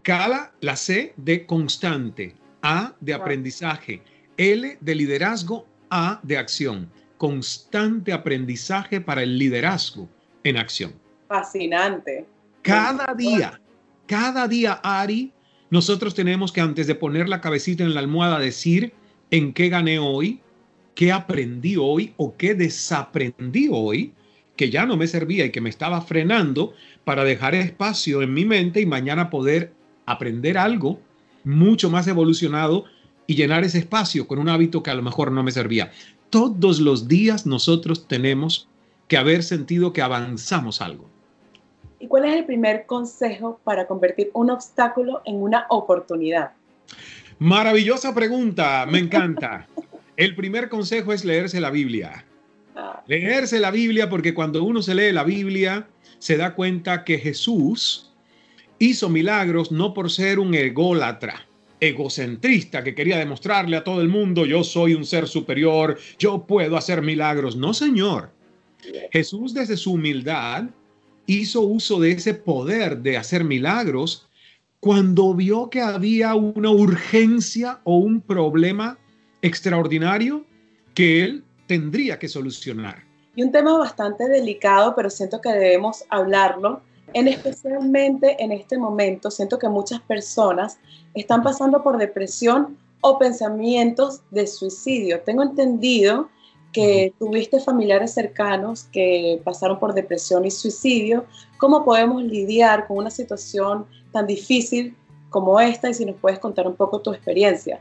Cala 0.01 0.53
la 0.61 0.75
C 0.75 1.13
de 1.17 1.45
constante, 1.45 2.35
A 2.61 2.95
de 2.99 3.13
aprendizaje, 3.13 4.01
L 4.37 4.77
de 4.79 4.95
liderazgo, 4.95 5.67
A 5.89 6.19
de 6.23 6.37
acción. 6.37 6.89
Constante 7.17 8.13
aprendizaje 8.13 9.01
para 9.01 9.23
el 9.23 9.37
liderazgo 9.37 10.09
en 10.43 10.57
acción. 10.57 10.93
Fascinante. 11.27 12.25
Cada 12.61 13.13
día, 13.13 13.59
cada 14.07 14.47
día, 14.47 14.79
Ari, 14.83 15.33
nosotros 15.69 16.15
tenemos 16.15 16.51
que 16.51 16.61
antes 16.61 16.87
de 16.87 16.95
poner 16.95 17.29
la 17.29 17.41
cabecita 17.41 17.83
en 17.83 17.93
la 17.93 17.99
almohada 17.99 18.39
decir 18.39 18.93
en 19.31 19.53
qué 19.53 19.69
gané 19.69 19.99
hoy, 19.99 20.41
qué 20.95 21.11
aprendí 21.11 21.75
hoy 21.77 22.13
o 22.17 22.35
qué 22.35 22.55
desaprendí 22.55 23.69
hoy 23.71 24.13
que 24.55 24.69
ya 24.69 24.85
no 24.85 24.97
me 24.97 25.07
servía 25.07 25.45
y 25.45 25.51
que 25.51 25.61
me 25.61 25.69
estaba 25.69 26.01
frenando 26.01 26.73
para 27.05 27.23
dejar 27.23 27.55
espacio 27.55 28.21
en 28.21 28.33
mi 28.33 28.43
mente 28.43 28.81
y 28.81 28.85
mañana 28.85 29.29
poder 29.29 29.71
aprender 30.11 30.57
algo 30.57 30.99
mucho 31.43 31.89
más 31.89 32.07
evolucionado 32.07 32.85
y 33.27 33.35
llenar 33.35 33.63
ese 33.63 33.79
espacio 33.79 34.27
con 34.27 34.39
un 34.39 34.49
hábito 34.49 34.81
que 34.81 34.89
a 34.89 34.95
lo 34.95 35.03
mejor 35.03 35.31
no 35.31 35.43
me 35.43 35.51
servía. 35.51 35.91
Todos 36.29 36.79
los 36.79 37.07
días 37.07 37.45
nosotros 37.45 38.07
tenemos 38.07 38.67
que 39.07 39.17
haber 39.17 39.43
sentido 39.43 39.93
que 39.93 40.01
avanzamos 40.01 40.81
algo. 40.81 41.09
¿Y 41.99 42.07
cuál 42.07 42.25
es 42.25 42.35
el 42.35 42.45
primer 42.45 42.85
consejo 42.85 43.59
para 43.63 43.87
convertir 43.87 44.31
un 44.33 44.49
obstáculo 44.49 45.21
en 45.25 45.41
una 45.41 45.65
oportunidad? 45.69 46.51
Maravillosa 47.39 48.13
pregunta, 48.15 48.85
me 48.89 48.99
encanta. 49.05 49.67
El 50.15 50.35
primer 50.35 50.69
consejo 50.69 51.13
es 51.13 51.23
leerse 51.23 51.59
la 51.59 51.69
Biblia. 51.69 52.25
Ah. 52.75 53.03
Leerse 53.07 53.59
la 53.59 53.71
Biblia 53.71 54.09
porque 54.09 54.33
cuando 54.33 54.63
uno 54.63 54.81
se 54.81 54.95
lee 54.95 55.11
la 55.11 55.23
Biblia 55.23 55.87
se 56.19 56.37
da 56.37 56.53
cuenta 56.53 57.03
que 57.03 57.17
Jesús 57.17 58.08
hizo 58.79 59.09
milagros 59.09 59.71
no 59.71 59.93
por 59.93 60.09
ser 60.09 60.39
un 60.39 60.55
ególatra, 60.55 61.45
egocentrista 61.79 62.83
que 62.83 62.95
quería 62.95 63.17
demostrarle 63.17 63.77
a 63.77 63.83
todo 63.83 64.01
el 64.01 64.09
mundo 64.09 64.45
yo 64.45 64.63
soy 64.63 64.93
un 64.95 65.05
ser 65.05 65.27
superior, 65.27 65.97
yo 66.17 66.45
puedo 66.45 66.77
hacer 66.77 67.01
milagros. 67.01 67.55
No, 67.55 67.73
Señor. 67.73 68.31
Jesús 69.11 69.53
desde 69.53 69.77
su 69.77 69.93
humildad 69.93 70.65
hizo 71.25 71.61
uso 71.61 71.99
de 71.99 72.11
ese 72.11 72.33
poder 72.33 72.99
de 72.99 73.17
hacer 73.17 73.43
milagros 73.43 74.27
cuando 74.79 75.33
vio 75.33 75.69
que 75.69 75.81
había 75.81 76.33
una 76.35 76.71
urgencia 76.71 77.81
o 77.83 77.97
un 77.97 78.21
problema 78.21 78.97
extraordinario 79.41 80.45
que 80.93 81.23
él 81.23 81.43
tendría 81.67 82.17
que 82.17 82.27
solucionar. 82.27 83.03
Y 83.35 83.43
un 83.43 83.51
tema 83.51 83.77
bastante 83.77 84.27
delicado, 84.27 84.95
pero 84.95 85.09
siento 85.09 85.39
que 85.39 85.49
debemos 85.49 86.03
hablarlo, 86.09 86.81
en 87.13 87.27
especialmente 87.27 88.35
en 88.39 88.51
este 88.51 88.77
momento, 88.77 89.31
siento 89.31 89.57
que 89.59 89.69
muchas 89.69 90.01
personas 90.01 90.79
están 91.13 91.43
pasando 91.43 91.83
por 91.83 91.97
depresión 91.97 92.77
o 93.01 93.17
pensamientos 93.17 94.21
de 94.31 94.47
suicidio. 94.47 95.21
Tengo 95.21 95.43
entendido 95.43 96.29
que 96.73 97.13
tuviste 97.17 97.59
familiares 97.59 98.13
cercanos 98.13 98.83
que 98.91 99.41
pasaron 99.43 99.79
por 99.79 99.93
depresión 99.93 100.45
y 100.45 100.51
suicidio. 100.51 101.25
¿Cómo 101.57 101.83
podemos 101.83 102.23
lidiar 102.23 102.87
con 102.87 102.97
una 102.97 103.09
situación 103.09 103.85
tan 104.11 104.27
difícil 104.27 104.95
como 105.29 105.59
esta 105.59 105.89
y 105.89 105.93
si 105.93 106.05
nos 106.05 106.15
puedes 106.17 106.39
contar 106.39 106.67
un 106.67 106.75
poco 106.75 107.01
tu 107.01 107.13
experiencia. 107.13 107.79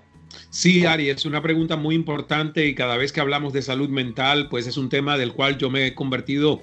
Sí, 0.51 0.85
Ari, 0.85 1.09
es 1.09 1.25
una 1.25 1.43
pregunta 1.43 1.77
muy 1.77 1.95
importante 1.95 2.67
y 2.67 2.75
cada 2.75 2.97
vez 2.97 3.13
que 3.13 3.21
hablamos 3.21 3.53
de 3.53 3.63
salud 3.63 3.89
mental, 3.89 4.49
pues 4.49 4.67
es 4.67 4.77
un 4.77 4.89
tema 4.89 5.17
del 5.17 5.33
cual 5.33 5.57
yo 5.57 5.71
me 5.71 5.87
he 5.87 5.95
convertido 5.95 6.61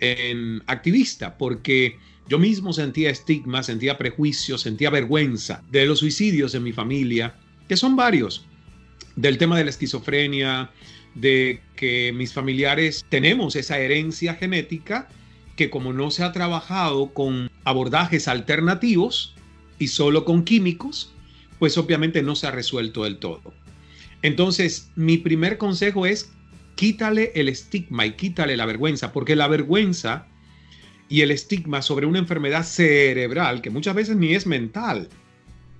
en 0.00 0.62
activista, 0.66 1.38
porque 1.38 1.98
yo 2.28 2.38
mismo 2.38 2.72
sentía 2.72 3.10
estigma, 3.10 3.62
sentía 3.62 3.98
prejuicio, 3.98 4.58
sentía 4.58 4.90
vergüenza 4.90 5.62
de 5.70 5.86
los 5.86 6.00
suicidios 6.00 6.54
en 6.54 6.62
mi 6.62 6.72
familia, 6.72 7.34
que 7.68 7.76
son 7.76 7.96
varios, 7.96 8.46
del 9.16 9.38
tema 9.38 9.58
de 9.58 9.64
la 9.64 9.70
esquizofrenia, 9.70 10.70
de 11.14 11.60
que 11.76 12.12
mis 12.14 12.32
familiares 12.32 13.04
tenemos 13.08 13.56
esa 13.56 13.78
herencia 13.78 14.34
genética 14.34 15.08
que 15.56 15.70
como 15.70 15.92
no 15.92 16.10
se 16.10 16.22
ha 16.22 16.32
trabajado 16.32 17.12
con 17.12 17.50
abordajes 17.64 18.28
alternativos 18.28 19.34
y 19.78 19.88
solo 19.88 20.24
con 20.24 20.44
químicos, 20.44 21.12
pues 21.58 21.76
obviamente 21.76 22.22
no 22.22 22.36
se 22.36 22.46
ha 22.46 22.50
resuelto 22.50 23.04
del 23.04 23.18
todo. 23.18 23.52
Entonces, 24.22 24.90
mi 24.96 25.18
primer 25.18 25.58
consejo 25.58 26.06
es 26.06 26.32
quítale 26.80 27.30
el 27.34 27.50
estigma 27.50 28.06
y 28.06 28.12
quítale 28.12 28.56
la 28.56 28.64
vergüenza, 28.64 29.12
porque 29.12 29.36
la 29.36 29.48
vergüenza 29.48 30.26
y 31.10 31.20
el 31.20 31.30
estigma 31.30 31.82
sobre 31.82 32.06
una 32.06 32.20
enfermedad 32.20 32.62
cerebral, 32.62 33.60
que 33.60 33.68
muchas 33.68 33.94
veces 33.94 34.16
ni 34.16 34.34
es 34.34 34.46
mental, 34.46 35.10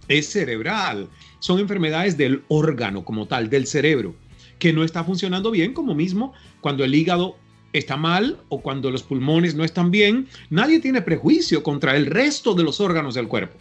es 0.09 0.29
cerebral, 0.29 1.09
son 1.39 1.59
enfermedades 1.59 2.19
del 2.19 2.43
órgano 2.49 3.03
como 3.03 3.27
tal, 3.27 3.49
del 3.49 3.67
cerebro, 3.67 4.15
que 4.59 4.75
no 4.75 4.85
está 4.85 5.03
funcionando 5.03 5.51
bien, 5.51 5.73
como 5.73 5.95
mismo 5.95 6.35
cuando 6.61 6.85
el 6.85 6.95
hígado 6.95 7.39
está 7.73 7.97
mal 7.97 8.37
o 8.51 8.61
cuando 8.61 8.91
los 8.91 9.03
pulmones 9.03 9.55
no 9.55 9.65
están 9.65 9.91
bien, 9.91 10.29
nadie 10.51 10.81
tiene 10.81 11.01
prejuicio 11.01 11.63
contra 11.63 11.97
el 11.97 12.05
resto 12.05 12.53
de 12.53 12.65
los 12.65 12.79
órganos 12.79 13.15
del 13.15 13.27
cuerpo. 13.27 13.57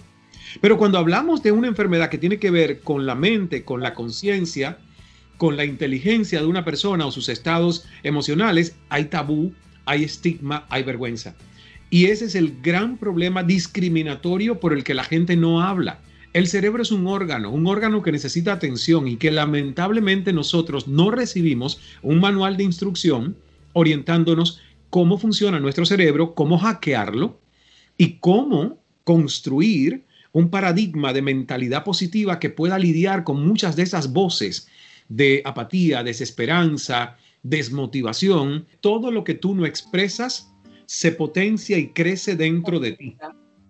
Pero 0.59 0.77
cuando 0.77 0.97
hablamos 0.97 1.41
de 1.41 1.53
una 1.53 1.69
enfermedad 1.69 2.09
que 2.09 2.17
tiene 2.17 2.37
que 2.37 2.51
ver 2.51 2.81
con 2.81 3.05
la 3.05 3.15
mente, 3.15 3.63
con 3.63 3.81
la 3.81 3.93
conciencia, 3.93 4.79
con 5.39 5.55
la 5.55 5.63
inteligencia 5.63 6.41
de 6.41 6.47
una 6.47 6.65
persona 6.65 7.05
o 7.05 7.13
sus 7.13 7.29
estados 7.29 7.85
emocionales, 8.03 8.75
hay 8.89 9.05
tabú, 9.05 9.53
hay 9.85 10.03
estigma, 10.03 10.65
hay 10.69 10.83
vergüenza. 10.83 11.33
Y 11.89 12.07
ese 12.07 12.25
es 12.25 12.35
el 12.35 12.61
gran 12.61 12.97
problema 12.97 13.41
discriminatorio 13.41 14.59
por 14.59 14.73
el 14.73 14.83
que 14.83 14.93
la 14.93 15.05
gente 15.05 15.37
no 15.37 15.61
habla. 15.61 16.01
El 16.33 16.47
cerebro 16.47 16.83
es 16.83 16.91
un 16.91 17.07
órgano, 17.07 17.51
un 17.51 17.67
órgano 17.67 18.03
que 18.03 18.11
necesita 18.11 18.51
atención 18.51 19.07
y 19.07 19.15
que 19.15 19.31
lamentablemente 19.31 20.33
nosotros 20.33 20.89
no 20.89 21.09
recibimos 21.09 21.79
un 22.01 22.19
manual 22.19 22.57
de 22.57 22.65
instrucción 22.65 23.37
orientándonos 23.71 24.59
cómo 24.89 25.17
funciona 25.17 25.61
nuestro 25.61 25.85
cerebro, 25.85 26.35
cómo 26.35 26.57
hackearlo 26.57 27.39
y 27.97 28.15
cómo 28.19 28.77
construir 29.05 30.03
un 30.33 30.49
paradigma 30.49 31.13
de 31.13 31.21
mentalidad 31.21 31.85
positiva 31.85 32.39
que 32.39 32.49
pueda 32.49 32.77
lidiar 32.77 33.23
con 33.23 33.47
muchas 33.47 33.77
de 33.77 33.83
esas 33.83 34.11
voces 34.11 34.67
de 35.09 35.41
apatía, 35.43 36.03
desesperanza, 36.03 37.17
desmotivación. 37.43 38.65
Todo 38.79 39.11
lo 39.11 39.23
que 39.23 39.33
tú 39.33 39.55
no 39.55 39.65
expresas 39.65 40.53
se 40.85 41.11
potencia 41.11 41.77
y 41.77 41.89
crece 41.89 42.35
dentro 42.35 42.79
de 42.79 42.93
ti, 42.93 43.17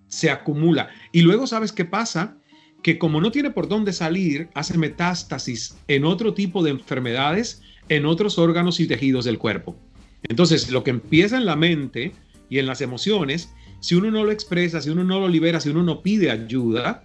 se 0.08 0.29
acumula. 0.29 0.89
Y 1.12 1.22
luego 1.22 1.48
sabes 1.48 1.72
qué 1.72 1.86
pasa, 1.86 2.38
que 2.81 2.98
como 2.98 3.19
no 3.19 3.31
tiene 3.31 3.51
por 3.51 3.67
dónde 3.67 3.91
salir, 3.91 4.50
hace 4.53 4.77
metástasis 4.77 5.77
en 5.88 6.05
otro 6.05 6.34
tipo 6.34 6.63
de 6.63 6.72
enfermedades, 6.72 7.62
en 7.89 8.05
otros 8.05 8.38
órganos 8.38 8.79
y 8.79 8.88
tejidos 8.88 9.25
del 9.25 9.38
cuerpo. 9.38 9.75
Entonces, 10.24 10.69
lo 10.69 10.84
que 10.84 10.91
empieza 10.91 11.38
en 11.38 11.46
la 11.46 11.55
mente 11.55 12.13
y 12.50 12.60
en 12.60 12.67
las 12.67 12.81
emociones, 12.81 13.53
si 13.79 13.96
uno 13.96 14.12
no 14.12 14.24
lo 14.24 14.31
expresa, 14.31 14.81
si 14.81 14.89
uno 14.89 15.03
no 15.03 15.19
lo 15.19 15.27
libera, 15.27 15.60
si 15.60 15.69
uno 15.69 15.84
no 15.84 16.01
pide 16.01 16.31
ayuda, 16.31 17.03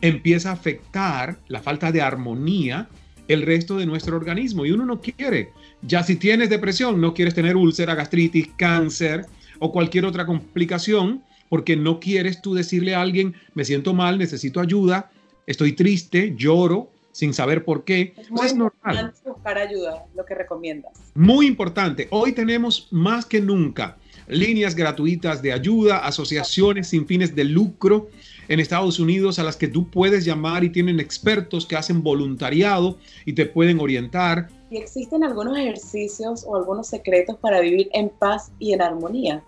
empieza 0.00 0.50
a 0.50 0.54
afectar 0.54 1.40
la 1.48 1.60
falta 1.60 1.92
de 1.92 2.02
armonía 2.02 2.88
el 3.28 3.42
resto 3.42 3.76
de 3.76 3.86
nuestro 3.86 4.16
organismo 4.16 4.66
y 4.66 4.72
uno 4.72 4.84
no 4.84 5.00
quiere. 5.00 5.50
Ya 5.82 6.02
si 6.02 6.16
tienes 6.16 6.50
depresión, 6.50 7.00
no 7.00 7.14
quieres 7.14 7.34
tener 7.34 7.56
úlcera, 7.56 7.94
gastritis, 7.94 8.48
cáncer 8.56 9.26
o 9.58 9.72
cualquier 9.72 10.04
otra 10.04 10.26
complicación 10.26 11.22
porque 11.48 11.76
no 11.76 12.00
quieres 12.00 12.40
tú 12.40 12.54
decirle 12.54 12.94
a 12.94 13.02
alguien, 13.02 13.34
me 13.54 13.64
siento 13.64 13.92
mal, 13.92 14.18
necesito 14.18 14.58
ayuda, 14.60 15.10
estoy 15.46 15.74
triste, 15.74 16.34
lloro, 16.36 16.90
sin 17.12 17.34
saber 17.34 17.64
por 17.64 17.84
qué. 17.84 18.14
Es 18.16 18.30
muy 18.30 18.54
normal. 18.54 19.12
buscar 19.24 19.58
ayuda, 19.58 20.06
lo 20.14 20.24
que 20.24 20.34
recomiendas. 20.34 20.92
Muy 21.14 21.46
importante. 21.46 22.08
Hoy 22.10 22.32
tenemos 22.32 22.88
más 22.90 23.26
que 23.26 23.40
nunca 23.40 23.98
líneas 24.28 24.74
gratuitas 24.74 25.42
de 25.42 25.52
ayuda, 25.52 25.98
asociaciones 25.98 26.88
sin 26.88 27.06
fines 27.06 27.34
de 27.34 27.44
lucro 27.44 28.08
en 28.48 28.60
Estados 28.60 28.98
Unidos 28.98 29.38
a 29.38 29.44
las 29.44 29.56
que 29.56 29.68
tú 29.68 29.88
puedes 29.90 30.24
llamar 30.24 30.64
y 30.64 30.70
tienen 30.70 31.00
expertos 31.00 31.66
que 31.66 31.76
hacen 31.76 32.02
voluntariado 32.02 32.98
y 33.24 33.32
te 33.32 33.46
pueden 33.46 33.80
orientar. 33.80 34.48
¿Y 34.70 34.76
existen 34.76 35.24
algunos 35.24 35.56
ejercicios 35.58 36.44
o 36.46 36.56
algunos 36.56 36.86
secretos 36.86 37.36
para 37.36 37.60
vivir 37.60 37.88
en 37.92 38.08
paz 38.08 38.52
y 38.58 38.72
en 38.72 38.82
armonía? 38.82 39.42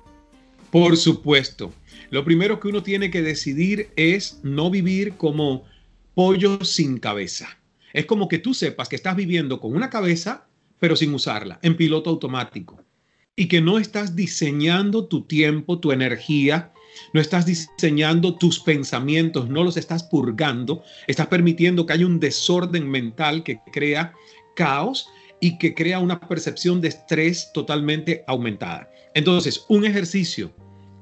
Por 0.70 0.96
supuesto. 0.96 1.72
Lo 2.10 2.24
primero 2.24 2.60
que 2.60 2.68
uno 2.68 2.82
tiene 2.82 3.10
que 3.10 3.22
decidir 3.22 3.90
es 3.96 4.40
no 4.42 4.70
vivir 4.70 5.14
como 5.14 5.64
pollo 6.14 6.64
sin 6.64 6.98
cabeza. 6.98 7.58
Es 7.92 8.06
como 8.06 8.28
que 8.28 8.38
tú 8.38 8.54
sepas 8.54 8.88
que 8.88 8.96
estás 8.96 9.14
viviendo 9.14 9.60
con 9.60 9.74
una 9.74 9.88
cabeza, 9.88 10.46
pero 10.80 10.96
sin 10.96 11.14
usarla, 11.14 11.60
en 11.62 11.76
piloto 11.76 12.10
automático. 12.10 12.82
Y 13.36 13.46
que 13.46 13.60
no 13.60 13.78
estás 13.78 14.16
diseñando 14.16 15.06
tu 15.06 15.22
tiempo, 15.22 15.78
tu 15.78 15.92
energía, 15.92 16.72
no 17.12 17.20
estás 17.20 17.46
diseñando 17.46 18.36
tus 18.36 18.60
pensamientos, 18.60 19.48
no 19.48 19.64
los 19.64 19.76
estás 19.76 20.02
purgando, 20.04 20.82
estás 21.06 21.26
permitiendo 21.28 21.86
que 21.86 21.92
haya 21.94 22.06
un 22.06 22.20
desorden 22.20 22.88
mental 22.88 23.42
que 23.42 23.60
crea 23.72 24.12
caos 24.56 25.08
y 25.40 25.58
que 25.58 25.74
crea 25.74 25.98
una 25.98 26.20
percepción 26.20 26.80
de 26.80 26.88
estrés 26.88 27.50
totalmente 27.52 28.24
aumentada. 28.26 28.88
Entonces, 29.14 29.64
un 29.68 29.84
ejercicio, 29.84 30.52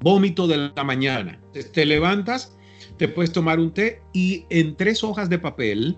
vómito 0.00 0.46
de 0.46 0.70
la 0.74 0.84
mañana, 0.84 1.40
te 1.72 1.86
levantas 1.86 2.56
te 2.96 3.08
puedes 3.08 3.32
tomar 3.32 3.58
un 3.58 3.72
té 3.72 4.00
y 4.12 4.44
en 4.50 4.76
tres 4.76 5.02
hojas 5.02 5.28
de 5.28 5.38
papel 5.38 5.96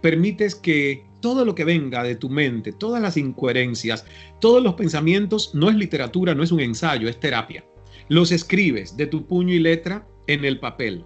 permites 0.00 0.54
que 0.54 1.06
todo 1.20 1.44
lo 1.44 1.54
que 1.54 1.64
venga 1.64 2.02
de 2.02 2.16
tu 2.16 2.28
mente, 2.28 2.72
todas 2.72 3.00
las 3.00 3.16
incoherencias, 3.16 4.04
todos 4.40 4.62
los 4.62 4.74
pensamientos, 4.74 5.54
no 5.54 5.70
es 5.70 5.76
literatura, 5.76 6.34
no 6.34 6.42
es 6.42 6.52
un 6.52 6.60
ensayo, 6.60 7.08
es 7.08 7.18
terapia. 7.18 7.64
Los 8.08 8.32
escribes 8.32 8.96
de 8.96 9.06
tu 9.06 9.26
puño 9.26 9.54
y 9.54 9.58
letra 9.58 10.06
en 10.26 10.44
el 10.44 10.60
papel. 10.60 11.04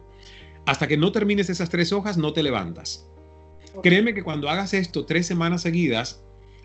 Hasta 0.67 0.87
que 0.87 0.97
no 0.97 1.13
termines 1.13 1.49
esas 1.49 1.71
tres 1.71 1.93
hojas, 1.93 2.19
no 2.19 2.33
te 2.33 2.43
levantas. 2.43 3.09
Créeme 3.83 4.15
que 4.15 4.23
cuando 4.23 4.49
hagas 4.49 4.75
esto 4.75 5.07
tres 5.07 5.27
semanas 5.27 5.63
seguidas, 5.63 6.23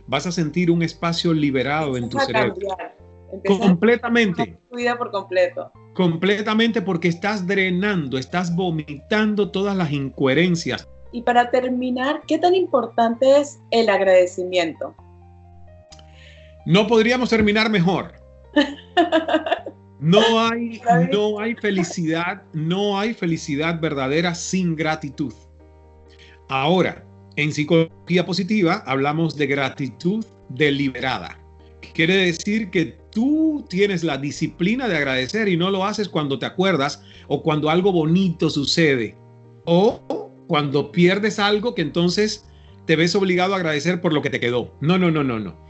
vas 0.08 0.26
a 0.28 0.32
sentir 0.32 0.72
un 0.72 0.84
espacio 0.84 1.34
liberado 1.34 1.98
en 1.98 2.10
tu 2.10 2.20
cerebro. 2.20 2.56
completamente. 3.46 4.60
Tu 4.70 4.78
vida 4.78 4.98
por 4.98 5.12
completo. 5.12 5.72
Completamente 5.94 6.82
porque 6.82 7.08
estás 7.08 7.46
drenando, 7.46 8.18
estás 8.18 8.56
vomitando 8.56 9.52
todas 9.52 9.76
las 9.78 9.92
incoherencias. 9.92 10.88
Y 11.12 11.22
para 11.22 11.52
terminar, 11.52 12.24
¿qué 12.28 12.40
tan 12.40 12.56
importante 12.56 13.40
es 13.40 13.60
el 13.70 13.90
agradecimiento? 13.90 14.96
No 16.66 16.88
podríamos 16.88 17.30
terminar 17.30 17.70
mejor. 17.70 18.14
No 20.04 20.22
hay, 20.40 20.82
no 21.12 21.40
hay 21.40 21.56
felicidad, 21.56 22.44
no 22.52 23.00
hay 23.00 23.14
felicidad 23.14 23.80
verdadera 23.80 24.36
sin 24.36 24.76
gratitud. 24.76 25.34
Ahora, 26.50 27.06
en 27.38 27.54
psicología 27.54 28.26
positiva 28.26 28.84
hablamos 28.86 29.38
de 29.38 29.48
gratitud 29.48 30.26
deliberada. 30.50 31.40
Quiere 31.94 32.18
decir 32.18 32.70
que 32.70 32.98
tú 33.12 33.66
tienes 33.70 34.04
la 34.04 34.18
disciplina 34.18 34.90
de 34.90 34.98
agradecer 34.98 35.48
y 35.48 35.56
no 35.56 35.72
lo 35.72 35.86
haces 35.86 36.10
cuando 36.10 36.38
te 36.38 36.46
acuerdas 36.46 37.02
o 37.28 37.42
cuando 37.42 37.70
algo 37.70 37.92
bonito 37.94 38.50
sucede 38.50 39.16
o 39.66 40.32
cuando 40.48 40.92
pierdes 40.92 41.40
algo 41.40 41.76
que 41.76 41.82
entonces 41.82 42.46
te 42.86 42.98
ves 42.98 43.16
obligado 43.16 43.54
a 43.54 43.58
agradecer 43.58 44.02
por 44.02 44.12
lo 44.12 44.22
que 44.22 44.30
te 44.30 44.42
quedó. 44.42 44.76
No, 44.82 44.98
no, 44.98 45.12
no, 45.12 45.24
no, 45.24 45.40
no. 45.40 45.66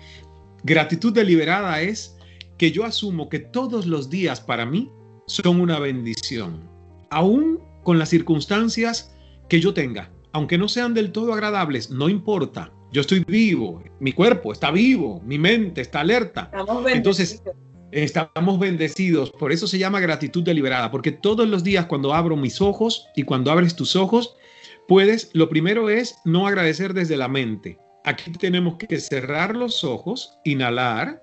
Gratitud 0.64 1.14
deliberada 1.14 1.82
es 1.82 2.13
que 2.58 2.72
yo 2.72 2.86
asumo 2.86 3.30
que 3.30 3.40
todos 3.40 3.86
los 3.86 4.10
días 4.10 4.42
para 4.42 4.66
mí 4.66 4.92
son 5.28 5.60
una 5.62 5.80
bendición, 5.80 6.70
aún 7.10 7.60
con 7.84 8.00
las 8.00 8.10
circunstancias 8.10 9.16
que 9.50 9.60
yo 9.60 9.74
tenga, 9.74 10.12
aunque 10.32 10.58
no 10.58 10.68
sean 10.68 10.94
del 10.94 11.12
todo 11.12 11.34
agradables, 11.34 11.90
no 11.90 12.10
importa. 12.10 12.72
Yo 12.92 13.02
estoy 13.02 13.24
vivo, 13.26 13.84
mi 14.00 14.14
cuerpo 14.14 14.52
está 14.52 14.70
vivo, 14.70 15.22
mi 15.26 15.40
mente 15.40 15.82
está 15.82 16.02
alerta. 16.02 16.52
Entonces, 16.88 17.42
estamos 17.92 18.60
bendecidos. 18.60 19.32
Por 19.32 19.52
eso 19.52 19.68
se 19.68 19.80
llama 19.80 20.00
gratitud 20.00 20.44
deliberada, 20.44 20.92
porque 20.92 21.12
todos 21.12 21.48
los 21.48 21.64
días 21.64 21.86
cuando 21.86 22.14
abro 22.14 22.36
mis 22.36 22.62
ojos 22.62 23.08
y 23.16 23.24
cuando 23.24 23.52
abres 23.52 23.76
tus 23.76 23.96
ojos, 23.96 24.36
puedes, 24.88 25.30
lo 25.34 25.50
primero 25.50 25.90
es 25.90 26.18
no 26.26 26.48
agradecer 26.48 26.94
desde 26.94 27.18
la 27.18 27.28
mente. 27.28 27.78
Aquí 28.06 28.32
tenemos 28.32 28.76
que 28.76 29.00
cerrar 29.00 29.56
los 29.56 29.84
ojos, 29.84 30.38
inhalar. 30.44 31.23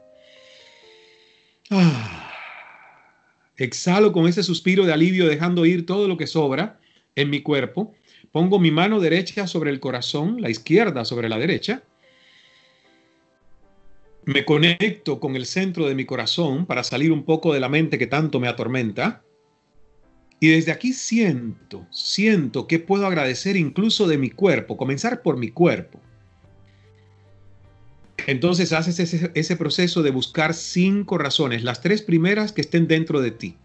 Ah, 1.71 2.29
exhalo 3.57 4.13
con 4.13 4.27
ese 4.27 4.43
suspiro 4.43 4.85
de 4.85 4.93
alivio 4.93 5.29
dejando 5.29 5.65
ir 5.65 5.87
todo 5.87 6.09
lo 6.09 6.17
que 6.17 6.27
sobra 6.27 6.81
en 7.15 7.31
mi 7.31 7.43
cuerpo. 7.43 7.95
Pongo 8.33 8.59
mi 8.59 8.73
mano 8.73 8.99
derecha 8.99 9.47
sobre 9.47 9.71
el 9.71 9.79
corazón, 9.79 10.41
la 10.41 10.51
izquierda 10.51 11.05
sobre 11.05 11.29
la 11.29 11.39
derecha. 11.39 11.85
Me 14.25 14.45
conecto 14.45 15.21
con 15.21 15.37
el 15.37 15.47
centro 15.47 15.87
de 15.87 15.95
mi 15.95 16.05
corazón 16.05 16.67
para 16.67 16.83
salir 16.83 17.13
un 17.13 17.25
poco 17.25 17.55
de 17.55 17.61
la 17.61 17.69
mente 17.69 17.99
que 17.99 18.07
tanto 18.09 18.41
me 18.41 18.49
atormenta. 18.49 19.23
Y 20.41 20.49
desde 20.49 20.73
aquí 20.73 20.93
siento, 20.93 21.87
siento 21.91 22.67
que 22.67 22.81
puedo 22.81 23.07
agradecer 23.07 23.57
incluso 23.57 24.09
de 24.09 24.19
mi 24.19 24.31
cuerpo, 24.31 24.77
comenzar 24.77 25.23
por 25.23 25.37
mi 25.37 25.51
cuerpo. 25.51 26.01
Entonces 28.27 28.73
haces 28.73 28.99
ese, 29.35 29.57
proceso 29.57 30.03
de 30.03 30.11
buscar 30.11 30.55
cinco 30.55 31.19
razones, 31.19 31.63
las 31.63 31.81
tres 31.81 32.03
primeras 32.03 32.53
que 32.53 32.61
estén 32.61 32.87
dentro 32.87 33.21
de 33.21 33.31
ti 33.31 33.57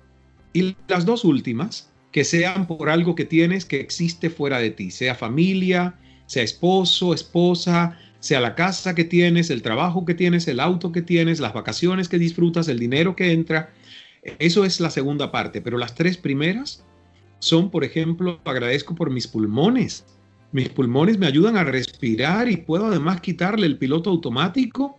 y 0.54 0.76
las 0.88 1.06
dos 1.06 1.24
últimas 1.26 1.92
que 2.12 2.24
sean 2.24 2.66
por 2.68 2.90
algo 2.90 3.16
que 3.16 3.26
tienes 3.26 3.66
que 3.66 3.80
existe 3.80 4.30
fuera 4.30 4.60
de 4.60 4.72
ti, 4.72 4.92
sea 4.92 5.16
familia, 5.16 5.96
sea 6.28 6.44
esposo, 6.44 7.14
esposa, 7.14 7.98
sea 8.20 8.40
la 8.40 8.56
casa 8.56 8.96
que 8.96 9.04
tienes, 9.04 9.50
el 9.50 9.62
trabajo 9.62 10.06
que 10.06 10.14
tienes, 10.14 10.48
el 10.48 10.60
auto 10.60 10.92
que 10.92 11.02
tienes, 11.02 11.40
las 11.40 11.54
vacaciones 11.54 12.08
que 12.08 12.18
disfrutas, 12.18 12.68
el 12.68 12.80
dinero 12.80 13.16
que 13.16 13.32
entra. 13.32 13.74
Eso 14.40 14.66
es 14.66 14.80
la 14.80 14.90
segunda 14.90 15.32
parte, 15.32 15.62
pero 15.62 15.78
las 15.78 15.94
tres 15.94 16.18
primeras 16.18 16.84
son, 17.40 17.70
por 17.70 17.84
ejemplo, 17.84 18.40
agradezco 18.46 18.96
por 18.96 19.12
mis 19.12 19.28
pulmones. 19.28 20.06
Mis 20.56 20.70
pulmones 20.70 21.18
me 21.18 21.28
ayudan 21.28 21.58
a 21.58 21.66
respirar 21.66 22.50
y 22.50 22.56
puedo 22.56 22.86
además 22.86 23.20
quitarle 23.20 23.68
el 23.68 23.78
piloto 23.78 24.10
automático. 24.10 24.98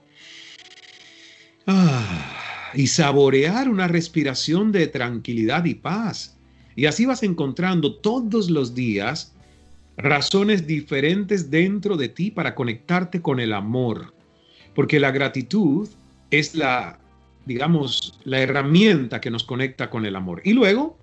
Ah, 1.66 2.72
y 2.74 2.88
saborear 2.88 3.70
una 3.70 3.88
respiración 3.88 4.70
de 4.70 4.86
tranquilidad 4.86 5.64
y 5.64 5.72
paz. 5.72 6.36
Y 6.74 6.84
así 6.84 7.06
vas 7.06 7.22
encontrando 7.22 7.94
todos 7.94 8.50
los 8.50 8.74
días 8.74 9.34
razones 9.96 10.66
diferentes 10.66 11.50
dentro 11.50 11.96
de 11.96 12.10
ti 12.10 12.30
para 12.30 12.54
conectarte 12.54 13.22
con 13.22 13.40
el 13.40 13.54
amor. 13.54 14.12
Porque 14.74 15.00
la 15.00 15.10
gratitud 15.10 15.88
es 16.30 16.54
la, 16.54 16.98
digamos, 17.46 18.20
la 18.24 18.40
herramienta 18.40 19.22
que 19.22 19.30
nos 19.30 19.44
conecta 19.44 19.88
con 19.88 20.04
el 20.04 20.16
amor. 20.16 20.42
Y 20.44 20.52
luego, 20.52 20.98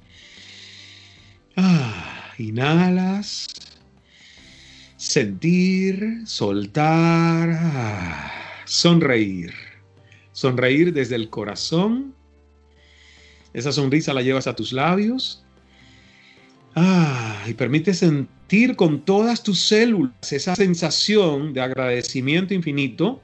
ah, 1.57 2.29
inhalas, 2.37 3.47
sentir, 5.07 6.21
soltar, 6.25 7.49
ah, 7.51 8.31
sonreír. 8.65 9.53
Sonreír 10.31 10.93
desde 10.93 11.15
el 11.15 11.29
corazón. 11.29 12.13
Esa 13.53 13.71
sonrisa 13.71 14.13
la 14.13 14.21
llevas 14.21 14.47
a 14.47 14.55
tus 14.55 14.73
labios 14.73 15.43
Ah, 16.75 17.43
y 17.47 17.53
permite 17.53 17.93
sentir 17.93 18.75
con 18.75 19.05
todas 19.05 19.43
tus 19.43 19.59
células 19.59 20.31
esa 20.31 20.55
sensación 20.55 21.53
de 21.53 21.61
agradecimiento 21.61 22.53
infinito 22.53 23.21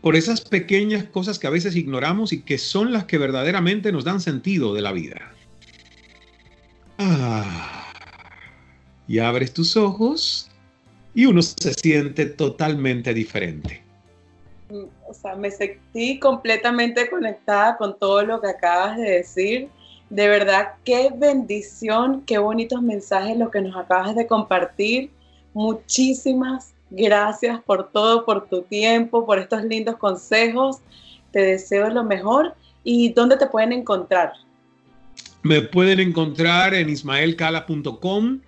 por 0.00 0.16
esas 0.16 0.40
pequeñas 0.40 1.04
cosas 1.04 1.38
que 1.38 1.46
a 1.46 1.50
veces 1.50 1.76
ignoramos 1.76 2.32
y 2.32 2.40
que 2.40 2.58
son 2.58 2.92
las 2.92 3.04
que 3.04 3.18
verdaderamente 3.18 3.92
nos 3.92 4.04
dan 4.04 4.20
sentido 4.20 4.74
de 4.74 4.82
la 4.82 4.90
vida. 4.90 5.32
Ah, 6.98 7.81
y 9.06 9.18
abres 9.18 9.52
tus 9.52 9.76
ojos 9.76 10.50
y 11.14 11.26
uno 11.26 11.42
se 11.42 11.74
siente 11.74 12.26
totalmente 12.26 13.12
diferente. 13.12 13.82
O 15.06 15.12
sea, 15.12 15.36
me 15.36 15.50
sentí 15.50 16.18
completamente 16.18 17.08
conectada 17.10 17.76
con 17.76 17.98
todo 17.98 18.22
lo 18.22 18.40
que 18.40 18.48
acabas 18.48 18.96
de 18.96 19.10
decir 19.10 19.68
de 20.12 20.28
verdad, 20.28 20.74
qué 20.84 21.08
bendición, 21.16 22.22
qué 22.26 22.36
bonitos 22.36 22.82
mensajes 22.82 23.34
lo 23.38 23.50
que 23.50 23.62
nos 23.62 23.74
acabas 23.74 24.14
de 24.14 24.26
compartir. 24.26 25.10
Muchísimas 25.54 26.74
gracias 26.90 27.62
por 27.62 27.90
todo, 27.90 28.26
por 28.26 28.46
tu 28.46 28.60
tiempo, 28.60 29.24
por 29.24 29.38
estos 29.38 29.64
lindos 29.64 29.96
consejos. 29.96 30.80
Te 31.30 31.40
deseo 31.40 31.88
lo 31.88 32.04
mejor. 32.04 32.54
¿Y 32.84 33.14
dónde 33.14 33.38
te 33.38 33.46
pueden 33.46 33.72
encontrar? 33.72 34.34
Me 35.42 35.62
pueden 35.62 35.98
encontrar 35.98 36.74
en 36.74 36.90
ismaelcala.com. 36.90 38.40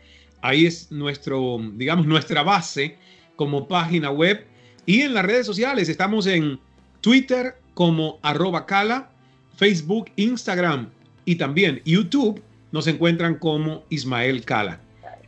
Ahí 0.45 0.67
es 0.67 0.93
nuestro, 0.93 1.59
digamos, 1.73 2.05
nuestra 2.07 2.43
base 2.43 2.99
como 3.35 3.67
página 3.67 4.11
web. 4.11 4.47
Y 4.85 5.01
en 5.01 5.15
las 5.15 5.25
redes 5.25 5.47
sociales 5.47 5.89
estamos 5.89 6.27
en 6.27 6.61
Twitter 7.01 7.55
como 7.73 8.19
arroba 8.21 8.67
cala, 8.67 9.11
Facebook, 9.57 10.11
Instagram 10.17 10.91
y 11.25 11.37
también 11.37 11.81
YouTube 11.87 12.43
nos 12.73 12.87
encuentran 12.89 13.39
como 13.39 13.85
Ismael 13.89 14.45
Cala. 14.45 14.81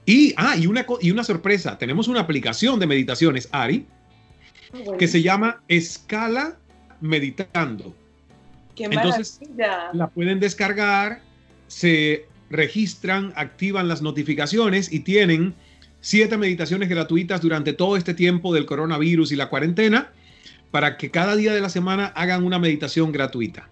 Y, 0.05 0.35
ah, 0.37 0.55
y 0.55 0.67
una, 0.67 0.85
y 1.01 1.11
una 1.11 1.25
sorpresa, 1.25 1.79
tenemos 1.79 2.09
una 2.09 2.21
aplicación 2.21 2.79
de 2.79 2.87
meditaciones, 2.87 3.49
Ari, 3.53 3.87
que 4.99 5.09
se 5.09 5.23
llama 5.23 5.63
Escala 5.69 6.59
Meditando. 7.01 7.95
Qué 8.75 8.85
Entonces, 8.85 9.41
la 9.57 10.09
pueden 10.09 10.41
descargar, 10.41 11.23
se 11.69 12.27
registran, 12.51 13.33
activan 13.37 13.89
las 13.89 14.03
notificaciones 14.03 14.93
y 14.93 15.01
tienen 15.01 15.55
siete 16.01 16.37
meditaciones 16.37 16.89
gratuitas 16.89 17.41
durante 17.41 17.73
todo 17.73 17.97
este 17.97 18.15
tiempo 18.15 18.55
del 18.55 18.67
coronavirus 18.67 19.33
y 19.33 19.37
la 19.37 19.49
cuarentena 19.49 20.11
para 20.71 20.97
que 20.97 21.11
cada 21.11 21.37
día 21.37 21.53
de 21.55 21.61
la 21.61 21.69
semana 21.69 22.07
hagan 22.07 22.45
una 22.45 22.59
meditación 22.59 23.13
gratuita. 23.13 23.69